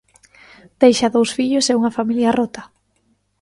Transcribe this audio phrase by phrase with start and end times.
[0.81, 2.63] Deixa dous fillos e unha familia rota.